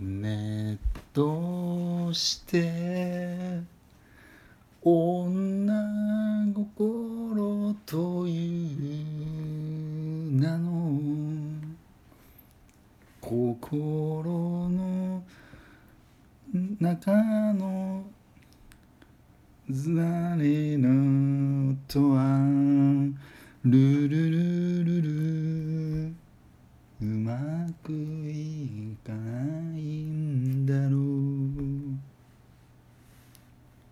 [0.00, 0.78] ね
[1.12, 3.60] どうして
[4.82, 5.72] 女
[6.52, 8.74] 心とい
[10.30, 11.00] う名の
[13.20, 15.22] 心の
[16.80, 17.12] 中
[17.54, 18.04] の
[19.70, 22.38] 誰のとは
[23.64, 26.14] ルルルルル。
[27.00, 27.34] うま
[27.82, 31.98] くいかないんだろう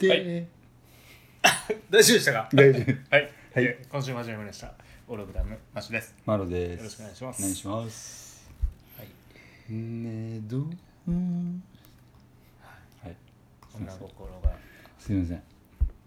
[0.09, 0.49] で、
[1.91, 2.49] 大丈夫でしたか？
[2.53, 2.93] 大丈夫。
[3.15, 3.65] はい、はい。
[3.65, 4.75] えー今週も始まりました。
[5.09, 6.15] オログラムマッシュです。
[6.27, 6.79] マロです。
[6.79, 7.39] よろしくお願いします。
[7.41, 8.51] お願いします。
[8.99, 9.73] はい。
[9.73, 10.63] ねえどう？
[13.03, 13.17] はい。
[13.77, 14.57] 女心が。
[14.99, 15.43] すいません。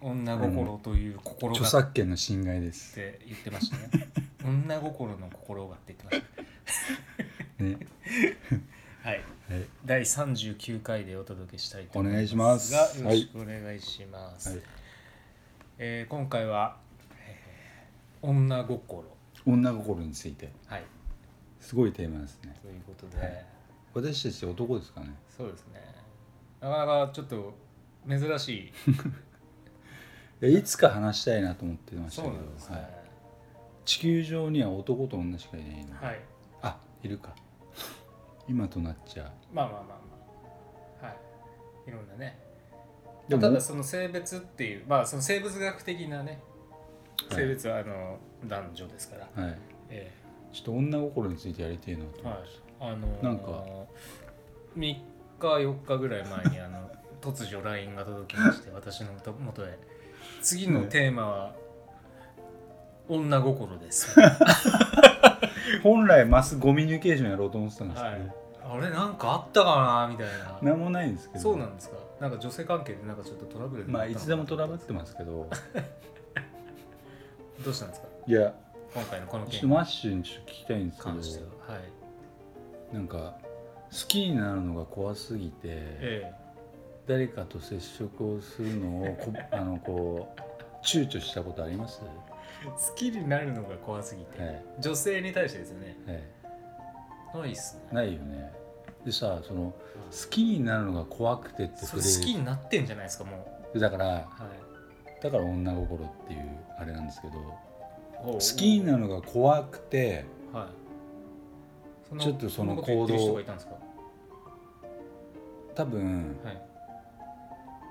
[0.01, 1.59] 女心という心が。
[1.59, 2.95] 著っ作権の侵害です。
[2.95, 4.09] て言ってましたね。
[4.43, 7.87] 女心の心がって言ってましね。
[8.49, 8.55] た
[9.05, 9.17] はい。
[9.17, 9.67] はい。
[9.85, 12.73] 第39回でお届けしたいと思いますお願いします。
[12.73, 14.61] がよろしくお願いします、はい。
[15.77, 16.77] えー今回は、
[17.19, 19.05] えー女心。
[19.45, 20.51] 女心について。
[20.65, 20.83] はい。
[21.59, 22.57] すごいテーマですね。
[22.63, 23.45] ということで、はい。
[23.93, 25.13] 私たち男ですかね。
[25.37, 25.81] そうですね。
[26.59, 27.53] なかなかちょっと
[28.09, 28.73] 珍し
[30.41, 30.49] い。
[30.57, 32.39] いつか話したいなと思ってましたけどね。
[32.69, 32.89] はい。
[33.85, 36.19] 地球上には男と女しかいないの、はい。
[36.63, 37.35] あいるか
[38.47, 39.95] 今となっちゃまあまあまあま
[41.01, 41.05] あ。
[41.07, 41.11] は
[41.87, 41.89] い。
[41.89, 42.39] いろんなね。
[43.29, 46.39] ただその性別っていうまあその生物学的なね
[47.29, 47.41] はい。
[47.41, 49.57] 性別はあの男女ですから、はい。
[49.89, 50.11] え
[50.53, 52.33] ちょっと女心についてやりてえなとえは
[52.91, 53.63] い思って、あのーなんか。
[54.77, 55.03] 3日
[55.39, 59.77] 4日ぐらい前にあの突如 LINE が届きまして 私のと元へ。
[60.41, 61.55] 次のテーマは、
[63.07, 64.15] 女心です、
[65.83, 68.31] 本来マスコミュニケーションやろうと思ってたんですけど、はい、
[68.83, 69.75] あれなんかあったか
[70.07, 70.27] なみたい
[70.61, 70.69] な。
[70.71, 71.41] なんもないんですけど。
[71.41, 71.95] そうなんですか。
[72.19, 75.49] なんか女性関係でなんかちょっとトラブルにまあいつでもトラブってますけど。
[77.63, 78.07] どうしたんですか？
[78.27, 78.53] いや
[78.93, 81.15] 今回のこのちょっ件とマッシュにちょっと聞きたいんですけど。
[81.15, 81.21] は
[82.91, 82.93] い。
[82.93, 83.35] なんか
[83.91, 86.31] 好きになるのが怖すぎて、え
[87.07, 92.01] 誰かと接触をするのをこ あのこう躊躇したことあります？
[92.03, 92.34] え
[92.65, 94.63] 好きになるのが怖すぎて、はい。
[94.79, 95.97] 女性に対してですよね。
[97.33, 97.41] はい。
[97.41, 97.81] ないっすね。
[97.91, 98.65] ないよね。
[99.05, 99.75] でさその好
[100.31, 103.45] きになるのが怖くてってそれ好きになってんじゃないですかも
[103.75, 104.25] だからう、は
[105.19, 106.41] い、だから女心っていう
[106.79, 107.33] あれなんですけど
[108.23, 110.65] 好好きになるのが怖くてはい。
[112.09, 113.41] そちょっとその行動。
[115.75, 116.61] 多分はい。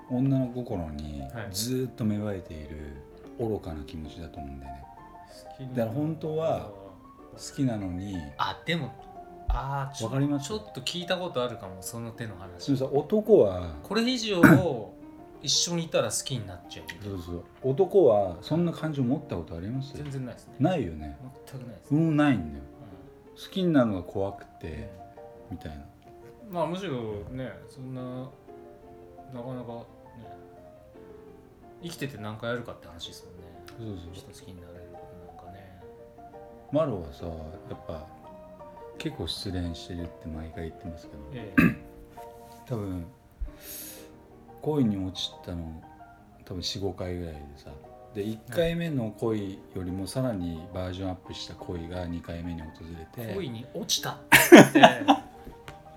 [0.09, 1.47] 女の心にはい。
[1.51, 2.97] ずーっと芽生えている
[3.39, 4.83] 愚かな気持ちだと思うんだよね。
[5.57, 6.71] 好きにだから本当は
[7.33, 8.93] 好きなのにあでも
[9.47, 10.47] あーちょわかります？
[10.47, 14.41] ちょっと聞いたことあるかもその手のそ話男はこれ以上
[15.41, 16.85] 一緒にいたら好きになっちゃう。
[17.03, 17.43] そうそう。
[17.61, 19.95] 男はそんな感情持ったことあります？
[19.95, 20.55] 全然ないですね。
[20.59, 21.17] ないよね。
[21.45, 22.63] 全くないです、うんないんだよ。
[23.35, 25.85] う好きになるのが怖くてんみたいな。
[26.49, 26.93] まあむしろ
[27.31, 29.85] ねそんななかなかね
[31.85, 33.95] 生きてて何回やるかって話ですもんね。
[33.97, 34.13] そうそう。
[34.13, 34.99] 人好きになれるこ
[35.37, 35.81] となんかね。
[36.71, 37.31] マロはさや
[37.75, 38.07] っぱ
[38.97, 41.19] 結構失恋してるって毎回言ってますけど。
[41.33, 41.85] ええ。
[42.67, 43.05] 多分
[44.61, 45.83] 恋に落ちたの
[46.45, 47.69] 多分45回ぐらいでさ。
[48.15, 52.69] で1回目の恋よりもさらにバージョンアップした恋が2回目に訪
[53.15, 53.33] れて。
[53.35, 54.11] 恋に落ちた？
[54.15, 54.17] っ
[54.71, 54.81] て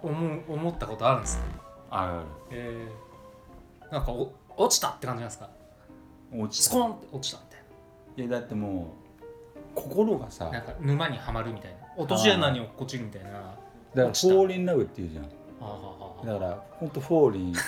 [0.03, 1.45] 思う思ったことあるんですね
[1.91, 2.87] あるあえ
[3.91, 3.95] え。
[3.95, 5.47] なんかお落ちたって感じなんですか？
[5.47, 5.53] る
[6.33, 7.57] 落ちスコーンって落ちたみた
[8.23, 8.95] いいやだっても
[9.75, 11.79] う心がさななだかんか沼にはまるみたいな。
[11.97, 13.31] 落とし穴に落っこちるみたいな。
[13.31, 13.57] ら
[13.95, 14.35] フォ落ちた。
[14.35, 15.25] ーリンラブって言うじゃん。
[16.27, 17.33] だからほんとフォ ー。
[17.33, 17.61] リンフ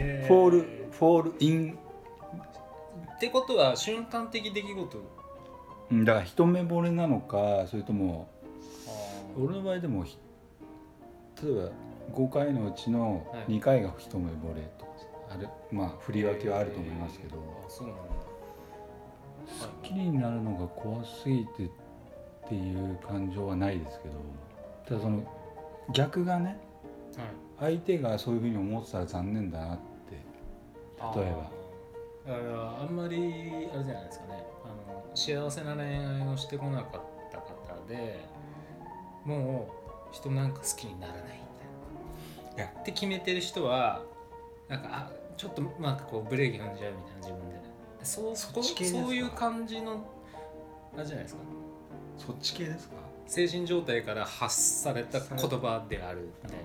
[0.00, 0.60] ォール
[0.92, 1.78] フォールイン。
[3.16, 4.98] ってことは瞬間的出来事？
[5.90, 8.28] うんだから一目惚れなのかそれとも
[9.36, 10.18] 俺俺の場合でもひ
[11.42, 11.70] 例えば
[12.14, 13.52] 5回のうちのはい。
[13.52, 14.86] 2回が一目惚れと
[15.30, 18.02] あるまあ振り分けはあると思いますけど、あそうなんだ。
[19.82, 21.70] 好きになるのが怖すぎてっ
[22.48, 24.14] ていう感情はないですけど。
[24.86, 25.22] ただその
[25.92, 26.58] 逆がね
[27.60, 27.76] はい。
[27.76, 29.82] 相手がそういうふうに思ってたら残念だなって
[31.20, 31.50] 例えば。
[32.26, 32.30] あー。
[32.30, 33.16] だからあんまり
[33.72, 34.44] あれじゃないですかね。
[34.64, 37.00] あの幸せな恋愛をしてこなかっ
[37.32, 38.24] た方で
[39.24, 39.68] も
[40.10, 42.80] う人なんか好きにならないみたいな。
[42.80, 44.02] って決めてる人は
[44.68, 47.58] なんかあちょっとなんかこうブレーキ踏んじゃうみたいな自分で。
[48.02, 49.02] そうそっち系ですか？
[49.02, 50.04] そういう感じの
[50.96, 51.40] あれじゃないですか？
[52.18, 52.94] そっち系ですか？
[53.26, 56.64] 精神状態から発された言葉であるみたいな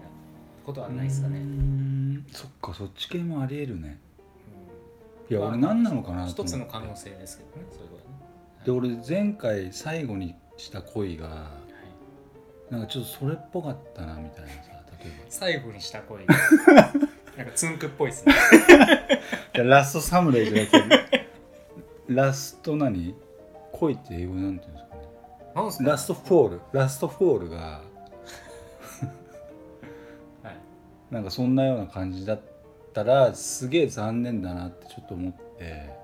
[0.65, 3.99] ことはないですかうーね、んそっかそっち系もありえるね。
[5.29, 6.57] いやまあ俺何なのかうなんと思って。
[6.57, 7.97] 一つの可能性ですけどねそれはね。
[8.65, 11.61] で俺前回最後にした恋がは
[12.69, 12.73] い。
[12.73, 14.55] なんかちょっとそれっぽかったなみたいなさ
[15.03, 16.25] 例え最後にした恋
[17.37, 18.33] なんかツンクっぽいですね。
[19.57, 21.27] ばラストサムライじゃなくて
[22.07, 23.15] ラスト何？
[23.71, 25.01] 恋って英語なんていうんですかね？
[25.55, 25.89] なんすか？
[25.89, 27.57] last fall。last fall が。
[30.43, 30.55] はい。
[31.11, 32.39] なんかそんなような感じだっ
[32.93, 36.03] たらすげえ残念だなってちょっと思って。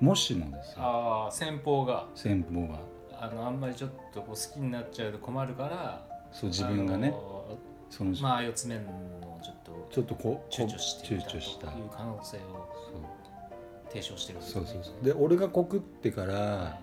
[0.00, 0.82] もしもですよ。
[0.82, 2.06] ああ先方が。
[2.14, 2.78] 先方が。
[3.20, 7.12] あのあんまりちょっとこう好きになっちゃうと困るからそう自分がね。
[7.90, 8.82] その、まあ四つ目の
[9.42, 11.68] ちょっとちょっとこう躊躇していた躊躇した。
[11.68, 12.40] という可能性を
[13.88, 14.80] 提唱してるわけそうですね。
[14.84, 16.78] そうそうで俺が告ってからは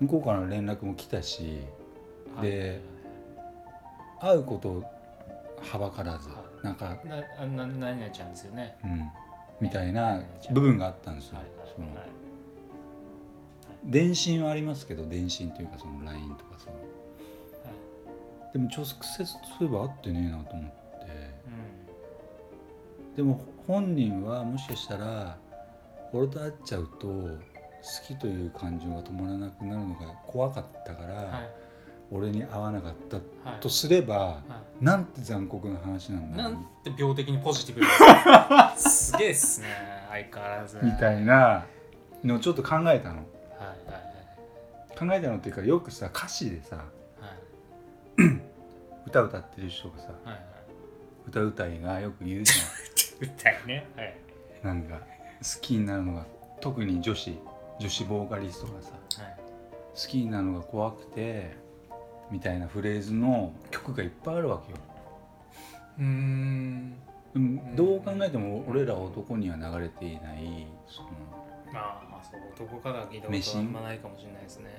[0.00, 1.60] 向こうからの連絡も来たしい。
[2.42, 2.80] で
[4.20, 4.84] 会うことを
[5.60, 8.76] はばからずはなんかなあな何々ちゃんですよね。
[8.84, 9.10] うん。
[9.60, 11.36] みたいな部分があったんですよ。
[11.36, 11.46] はい。
[11.74, 12.08] そのはい。
[13.84, 16.76] 電信はありますけど電信というかその LINE とかその。
[16.76, 16.82] は
[18.50, 18.52] い。
[18.52, 20.76] でも直接そういえば会ってねえなと思って。
[20.78, 20.83] う
[23.16, 25.36] でも本人はもしかしたら
[26.12, 27.38] 俺と会っちゃうと好
[28.06, 31.50] きという感情が止まらなくなるのが怖かったから、んはい。
[32.10, 33.16] 俺に会わなかった
[33.48, 34.42] はいとすれば、は
[34.80, 37.82] なんて残酷な話なんい、だなんて病的にポジティブ。
[38.78, 39.66] すげえっすね
[40.10, 40.78] 相変わらず。
[40.82, 41.64] みたいな
[42.22, 42.90] のをちょっと考えたの。
[42.90, 44.04] はいはい
[44.96, 46.84] 考えたのっていうかよくさ歌詞でさはい。
[49.06, 50.34] 歌歌ってる人がさはいはい。
[50.34, 50.44] はい
[51.26, 52.52] 歌うたいがよく言うじ
[53.24, 53.86] 歌いね。
[53.96, 54.14] はい。
[54.62, 56.26] なんか好きになるのが
[56.60, 57.38] 特に女子
[57.78, 58.92] 女子ボーカリストがさ
[59.22, 59.36] はい。
[59.94, 61.56] 好きになるのが怖くて
[62.30, 64.78] みたいなフレーズの曲がいっぱいあるわけよ。
[65.98, 66.94] うーん。
[67.74, 71.08] どう考えても俺ら男には流れていないその
[71.72, 74.70] まあそう男から聞いたことはあんまないかもしれないですね。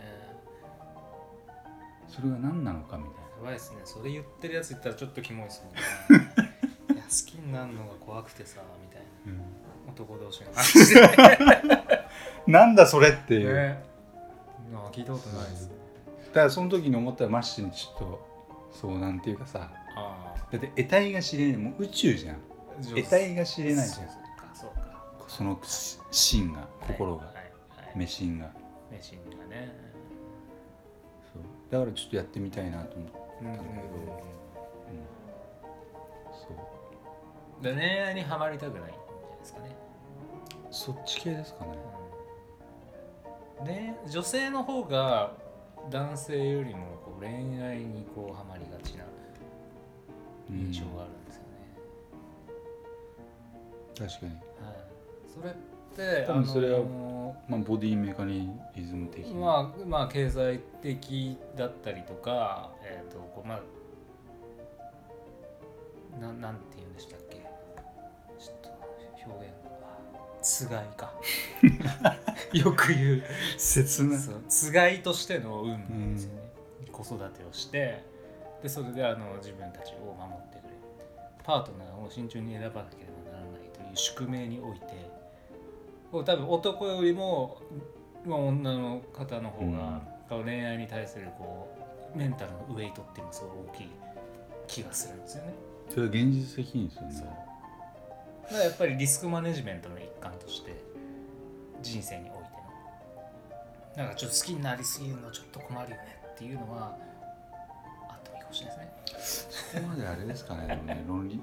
[2.08, 3.82] それが何なのかみたいやばいですね。
[3.84, 5.74] それ言ってるやつ言ったらちょっとキモいですもん
[6.22, 6.36] ね
[7.24, 9.34] 好きになるのが怖くてさみたいな。
[9.34, 9.40] な、
[9.88, 12.06] 男同士の話で
[12.48, 13.84] なんだそれっていう、ね。
[14.74, 15.76] あ聞いたことないですね。
[16.28, 18.28] だからその時に思ったらマッシュにちょっと
[18.72, 19.72] そうなんていうかさ。
[19.96, 21.58] あだって得体が知れない。
[21.58, 22.36] もう宇宙じゃん。
[22.36, 22.40] あ
[22.84, 24.08] 得体が知れないじゃん。
[25.28, 25.60] その
[26.12, 27.98] 芯が心が、はいはい。
[27.98, 28.52] 目心が。
[28.92, 29.74] メシンがね。
[31.34, 31.44] そう。
[31.72, 34.45] だからちょっとやってみたいなと思ってうんうんうんだけどそうで
[37.74, 39.76] 恋愛にはまりたくないんじゃないですかね。
[40.72, 41.72] そっち系ですかね。
[43.66, 45.32] ね、女性の方が
[45.90, 47.30] 男性よりもこう恋
[47.62, 49.06] 愛にこうハマりがちな
[50.50, 51.44] 印象があるんですよ
[54.04, 54.10] ね。
[54.10, 54.32] 確かに。
[54.32, 54.42] はい、
[55.34, 55.54] それっ
[56.22, 58.50] て多分それはあのまあボディメカニ
[58.84, 63.62] ズム的な、まあまあ経済的だったりとか、えっ、とこうまあ
[66.20, 67.20] ななんて言うんでしたっ
[70.46, 71.12] つがいか。
[72.54, 73.24] よく言う。
[73.58, 76.52] 切なつがいとしての運なんですよね、
[76.92, 78.04] 子育てをして
[78.62, 80.76] でそれであの自分たちを守ってくれる。
[81.44, 84.86] パートナーを慎重に選ばなければならないという宿命において
[86.12, 87.58] 多分男よりも、
[88.24, 91.68] まあ、女の方の方が、こう恋愛に対するこ
[92.16, 93.90] うメンタルのウェイトっていうのがすごい大きい
[94.68, 95.54] 気がするんですよね。
[95.90, 97.55] それは現実的にですよね
[98.46, 100.74] だからやっぱりリスクマネジメントの一環として
[101.82, 102.40] 人生において
[103.98, 104.04] の。
[104.04, 106.96] なんかちょっと好きになりすぎるのちょっと困るよねっていうのは
[108.10, 109.82] あってもいいかもしれないですね。
[109.82, 111.40] そこまであれですかねね論理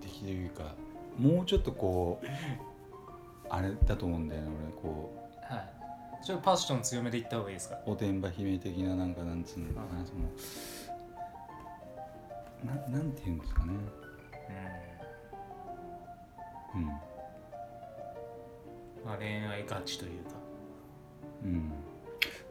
[0.00, 0.74] 的というか
[1.18, 2.26] もうちょっとこう
[3.50, 4.48] あれだと思うんだよね
[4.82, 5.12] 俺こ
[5.48, 5.70] はい。
[6.24, 7.76] ちょっとパッション強めでいった方がいいですか？
[7.86, 10.20] うおてんば姫的ななんかなんつうのかなその
[12.74, 13.72] ななんていうんですかね。
[13.72, 13.90] うん
[16.74, 16.86] うん。
[19.04, 20.30] まあ恋愛ガチというか。
[21.44, 21.72] うん。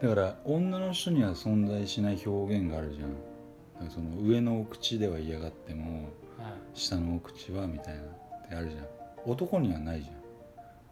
[0.01, 3.89] だから女の人には存在しない表現があるじゃん。
[3.89, 6.03] その上のお口では嫌がっても
[6.38, 6.53] はい。
[6.74, 8.86] 下のお口はみたいなってあるじゃん。
[9.25, 10.24] 男にはないじゃん。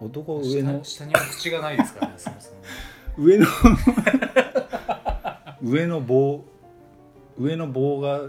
[0.06, 2.58] 男上の下下には口がないですからね そもそも。
[3.18, 3.46] 上の
[5.62, 6.44] 上の棒
[7.38, 8.22] 上の棒が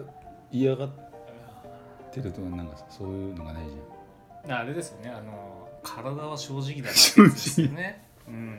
[0.50, 0.90] 嫌がっ
[2.12, 3.70] てるとかなんかさそういうのがないじ
[4.48, 5.10] あれですよね。
[5.10, 8.04] あの体は正直だなってやつですよね。
[8.28, 8.58] うん。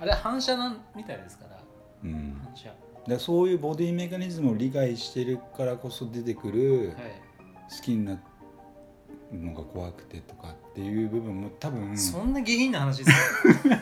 [0.00, 1.58] あれ反射なんみたいですから。
[2.04, 2.40] うん。
[2.44, 2.68] 反射。
[2.68, 2.74] か
[3.06, 7.24] らそういうボディメカニズムを理解してるからこそ出てくるはい。
[7.70, 8.20] 好きになる
[9.32, 11.96] のが怖くてとかっていう部分も多分。
[11.96, 13.80] そんな下品な話ですか、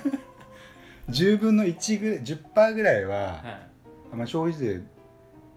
[1.10, 3.32] 10分の1ぐらい10%ぐらいは、は
[4.12, 4.80] い、まあ、消費税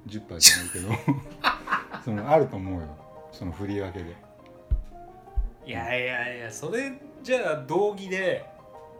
[0.07, 0.89] 10%じゃないけど
[2.03, 2.87] そのあると思うよ。
[3.31, 4.15] その振り分けで
[5.65, 6.93] いやいやいやそれ
[7.23, 8.45] じゃあ道義で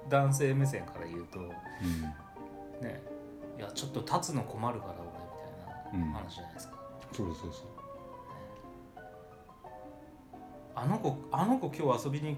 [0.09, 1.47] 男性目線から言うとうん。
[2.85, 3.01] ね
[3.57, 6.73] いやちょっと立つの困るから俺みたいな話じゃないですか、
[7.13, 7.65] そうそうそう。
[10.75, 12.35] あの子あの子今日遊びに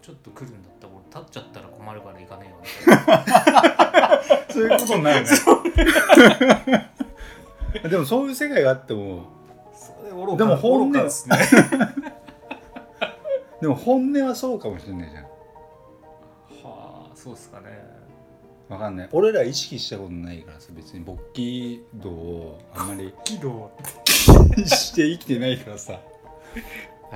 [0.00, 2.56] ちょっと来るんだったら俺立っちゃったら困るから行かねえよ
[4.50, 5.30] そういうことになるね。
[7.88, 9.24] でもそういう世界があっても
[10.36, 11.36] でも本音ですね
[13.62, 15.22] でも本音はそうかもしれないじゃん。
[15.22, 15.28] は
[16.64, 17.68] あそうっすかね。
[18.68, 19.08] わかんない。
[19.12, 23.14] 俺ら意識したことないからさ別に勃起度をあんまり。
[23.22, 23.70] 喜怒
[24.66, 25.92] して生きてないからさ。
[25.92, 25.98] は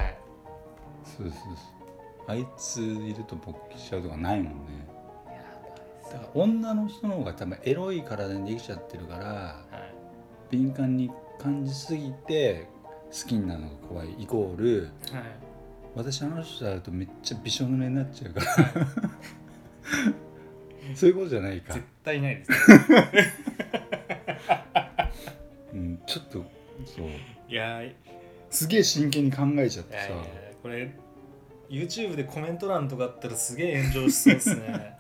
[0.02, 0.16] い。
[1.04, 1.52] そうそうそう。
[2.28, 4.86] あいついると勃起しちゃうとかないもんね。
[6.12, 9.94] だから女の人の方が多分エロい体にできちゃってるからはい。
[10.50, 11.10] 敏感に
[11.40, 12.68] 感じすぎて
[13.10, 14.12] 好きになるのが怖い。
[14.12, 15.45] イコールはい
[15.96, 18.46] 私あの人と会うとめっちゃびしょ濡れになっちゃうから。
[20.94, 21.72] そういうことじゃないか。
[21.72, 22.50] 絶、対ないです。
[25.72, 26.44] うん、ちょっと
[26.84, 27.06] そう。
[27.48, 27.96] いやい
[28.50, 30.08] すげえ真剣に考えちゃってさ。
[30.62, 30.94] これ
[31.70, 34.98] YouTube でコメント欄とかあったらすげえ炎上しそうですね。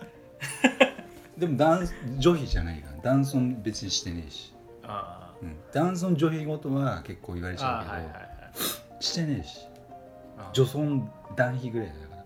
[1.36, 1.86] でも男
[2.16, 2.92] 女卑じゃないか。
[2.92, 8.20] ら男尊別にしてねえし、あうん、男尊女卑ごとは結構言われあちゃうけど、あはいはいは
[8.98, 9.04] い。
[9.04, 9.68] してねえし
[10.38, 12.16] あ女尊男卑ぐらいだか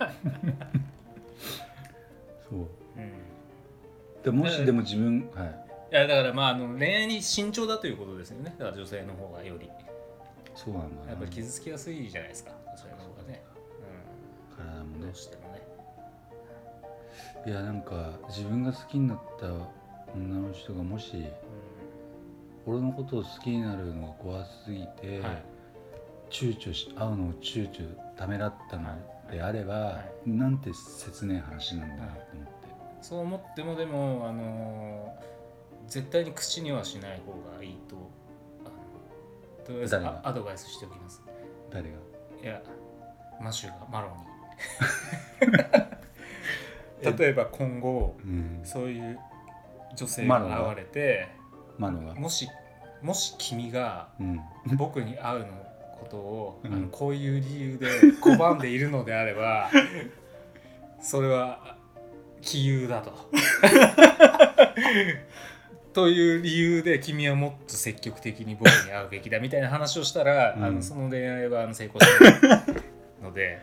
[0.00, 0.12] ら。
[2.48, 2.58] そう。
[2.60, 3.00] う。
[3.00, 3.12] ん
[4.22, 5.62] でもしでも自分はい。
[5.92, 8.54] いやだからまああの恋愛に慎重だということですよね。
[8.58, 9.70] だから女性の方がより。
[10.54, 11.10] そうなんだな。
[11.10, 12.52] やっぱり傷つきやすいじゃないですか。
[12.66, 13.42] 女性の方がね、
[14.58, 15.62] うん、体もねどうしてもね。
[17.46, 19.46] いやなんか自分が好きになった
[20.14, 21.24] 女の人がもし
[22.66, 25.51] 俺のことを好きになるのが怖すぎて、うんはい
[26.32, 28.88] 躊躇し会うのを躊躇ためらったの
[29.30, 32.52] であれば、はなんて切ねえ話なんだなと思って、
[33.02, 35.32] そう思ってもでもあのー
[35.88, 37.96] 絶対に口にはしない方がいいと
[39.66, 41.20] とりあえずアドバイスしておきます。
[41.70, 41.96] 誰が？
[42.42, 42.62] いや
[43.40, 44.08] マシュがマロ
[47.02, 48.60] に 例えば今後うん。
[48.64, 49.18] そういう
[49.96, 50.68] 女性がが？
[50.70, 51.28] 現れて
[51.78, 52.14] マノが？
[52.14, 52.48] もし
[53.02, 54.40] もし君がうん。
[54.76, 55.46] 僕に会うの
[56.02, 56.74] ことを、うん。
[56.74, 57.86] あのこういう理由で
[58.20, 59.70] 拒んでいるのであれば
[61.00, 61.76] それは
[62.40, 63.12] 杞憂だと。
[65.92, 70.64] という理由で君はもっと積極的に僕に会うべきだみたいな話をしたら、うん。
[70.64, 72.60] あのその恋愛はあの成功しない
[73.22, 73.60] ので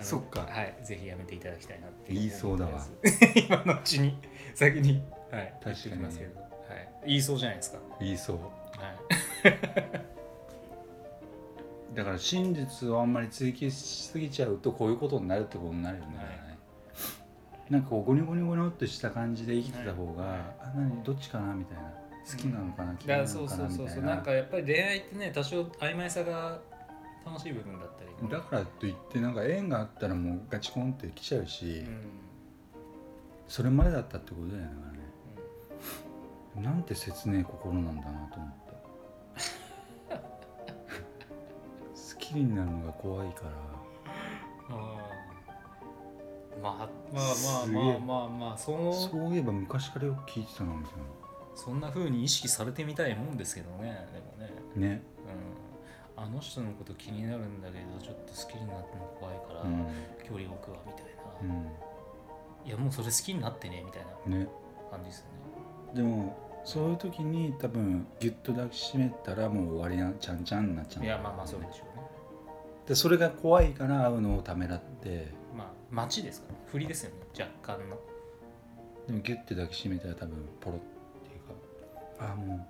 [0.00, 0.40] そっか。
[0.48, 2.82] はい、ぜひやめていただきたいなって言いそうだわ。
[3.36, 4.18] 今のうちに
[4.54, 6.02] 先に、はい、確かに。
[6.02, 6.48] ますけど、はい、
[7.06, 7.78] 言いそうじゃないですか。
[8.00, 8.36] 言いそう。
[8.36, 8.42] は
[10.02, 10.15] い
[11.96, 17.72] だから真実をあんまり追求しすぎちゃうとこういうことになるってことになるよね、はい。
[17.72, 20.38] なんかこうゴニョゴニョゴニョっとした感じで生きてた方が、はい。
[20.60, 21.82] あ何どっちかなみたいな。
[22.28, 23.96] 好きなのかな、嫌いなだからそうのかなみたいなそうそう。
[23.96, 24.14] そうな。
[24.16, 26.60] んかやっぱり恋愛ってね多少曖昧さが
[27.24, 28.30] 楽しい部分だったり。
[28.30, 32.26] だからといってなんか縁があったらもうガチコンって来ちゃうし、うん。
[33.48, 34.86] それまでだったってことだよねだか
[36.56, 38.65] らねなんて切ねえ心なんだなと思った
[42.28, 43.50] 好きになるのが怖いから。
[44.68, 45.06] あ
[46.62, 55.02] まあまあまあまあまあまあそのそういえば昔からよく聞いてたなみたいんな風に意識されてみたいもんですけどねでもね、ね
[56.16, 59.86] うん、あの人のこと気になるんだけどちょっと好きになっても怖いから、うん
[60.26, 61.04] 距離置くわみたい
[61.48, 61.66] な、うん
[62.66, 64.46] いやもうそれ好きになってねみたいな
[64.90, 65.30] 感じですよね
[65.94, 71.85] でもそういう時に多分ギュッと抱きしめたらもう終わりなちゃんちゃんになっちゃういやまあまあそうでしょ
[72.86, 75.28] でそれが怖いから会うのをためらって。
[75.56, 77.96] まあ待ちですか振りですよね若干の。
[79.06, 80.80] でもギュッて抱きしめたら多分ポロっ
[81.22, 81.40] ていう
[82.18, 82.24] か。
[82.26, 82.60] ああもう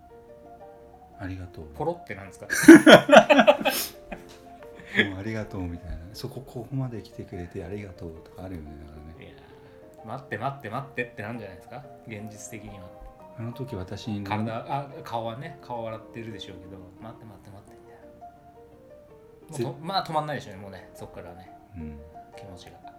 [1.22, 1.64] ありがとう。
[1.74, 2.46] ポロってなんですか？
[5.10, 5.96] もうありがとうみたいな。
[6.14, 9.26] そこここまで来てくれてありがとうとかあるよねだからね。
[9.26, 9.36] いや
[10.06, 11.84] 待って待って待ってってなんじゃないですか？
[12.06, 12.84] 現実的には。
[13.38, 17.75] あの時私に体あ顔はね顔笑ってるでしょうけど待って待って待って
[19.82, 21.50] まあ止まんないでしょうねもうねそっからね。
[21.76, 21.98] うん。
[22.36, 22.90] 気持ちが、だ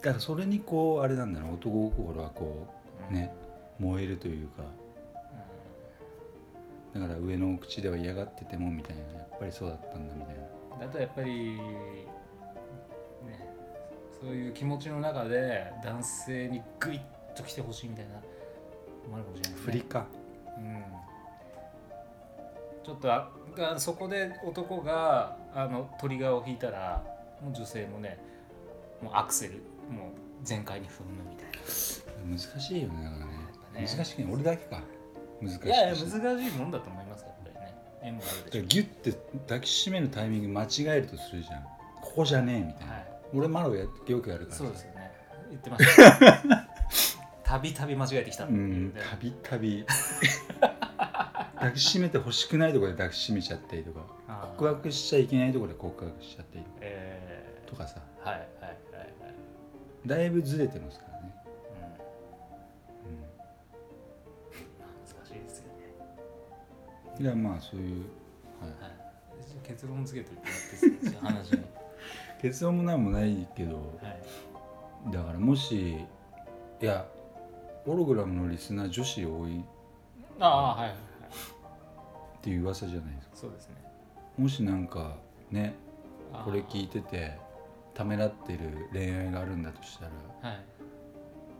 [0.00, 2.68] からそれにこうあれなんだろう男心はこ
[3.10, 3.14] ううん。
[3.14, 3.32] ね
[3.78, 4.62] 燃えるというか。
[6.94, 10.36] だから上の口では嫌がっててもみたいなやっぱりそうだったんだみたい
[10.78, 10.86] な。
[10.86, 13.48] だとやっぱりね
[14.20, 17.00] そういう気持ちの中で男性にグイッ
[17.34, 18.16] と来てほしいみたいな
[19.06, 20.06] 思われるかもしれないね振りか。
[20.58, 20.84] うん、
[22.84, 27.02] ちょっとあがそこで男があのトリガーを引いたら
[27.42, 28.18] もう女性もね
[29.02, 29.54] もうアクセル
[29.90, 30.10] もう
[30.42, 31.52] 全開に踏むみたい
[32.24, 33.32] 難しいよねだからね。
[33.72, 33.86] ぱね。
[33.88, 34.80] 難しいね俺だけか。
[35.40, 37.74] 難しいないやいや難しいもんだと思いますやっぱりね。
[38.02, 39.12] 縁もあるでしょギュッて
[39.48, 41.62] 抱きしめるタイミング間違えるとするじゃん。
[42.00, 43.06] ここじゃねえみたいな、はい。
[43.34, 43.88] 俺マロやよ
[44.20, 45.10] くやるからそうですよね。
[45.50, 46.42] 言ってました
[47.52, 48.50] たびたび間違えてきたた
[49.20, 49.84] びたび
[51.62, 54.00] 抱きしめて欲しくないところで抱きしめちゃったりとか
[54.56, 58.00] 告白しちゃいけないところで告白しちゃったりえとかさ。
[58.24, 59.28] ー、はいはいはいは
[60.04, 61.34] い、だいぶずれてますからね、
[63.06, 63.14] うん。
[64.80, 65.72] まあ、難しいですよね。
[67.18, 68.06] うん、いやまあそういう、
[68.60, 71.62] はい、はい、結論つけてもらって話に、
[72.42, 73.82] 結論もなんもないけどは
[75.10, 75.92] い、だからもし
[76.80, 77.06] いや
[77.86, 79.60] オログラムのリスナー女子多い。
[79.60, 79.62] っ
[80.40, 81.11] ああはい
[82.42, 83.36] はいはいていう噂じゃないですか。
[83.36, 83.76] そうですね。
[84.36, 85.16] もしなんか
[85.50, 85.74] ね
[86.44, 87.38] これ聞いてて
[87.94, 90.50] ためらってる恋愛があるんだとしたら。
[90.50, 90.64] はい。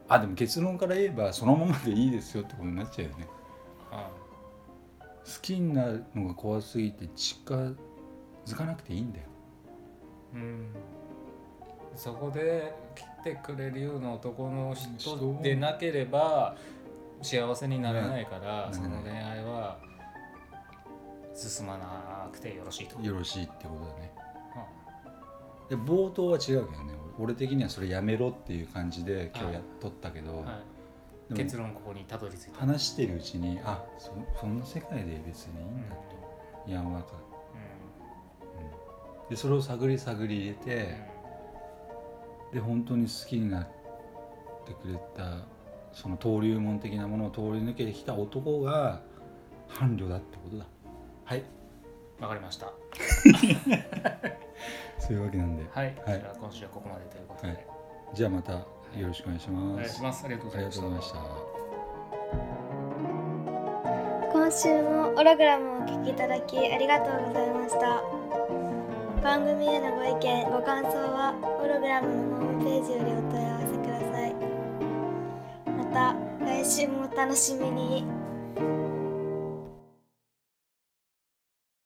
[0.08, 3.26] あでも結論から言えばそのままでいいですよってことになっちゃうよね。
[3.90, 4.10] あ
[5.24, 7.76] 好きになるのが怖すぎて近づ
[8.56, 9.24] かなくていいんだよ。
[10.34, 10.66] うん。
[11.94, 16.56] そこで来てくれるような男の人人でなければ
[17.20, 18.74] 幸せにならないから、ね。
[18.74, 19.78] その恋愛は
[21.48, 24.12] 進まなくてよろしいと、よろしいってことだね。
[25.68, 26.92] うで冒頭は違うけどね。
[27.18, 30.60] 俺的にはそれやめろっていう感じで今日やっとったけど、んは
[31.30, 35.96] い、結論ここにたどり着いた、話してるうちにあそそんな世界で別にいいんだ
[36.66, 36.70] と。
[36.70, 36.92] やん。
[36.92, 37.08] わか、
[39.22, 40.96] うん、でそれを探り探り入れて、
[42.52, 43.66] で本当に好きになっ
[44.66, 45.44] てくれた
[45.92, 49.00] その登竜門的なものを通り抜けてきた男が
[49.68, 50.66] 伴侶だってことだ
[51.24, 51.42] はい。
[52.18, 52.72] うん、わかりました。
[54.98, 55.64] そういうわけなんで。
[55.72, 57.66] はい、じゃあ今週はここまでということで、はい。
[58.14, 58.64] じゃあまたよ
[59.08, 60.24] ろしくお願いしおます、願いします。
[60.24, 60.70] ありがとうございま
[61.02, 61.18] した。
[64.32, 68.02] 今週もオログラムをお聞きいただきありがとうございました。
[69.22, 74.34] 番組へのご意見ご感想はオログラムのホームページよりお問い合わせください。
[75.70, 78.04] また来週もお楽しみに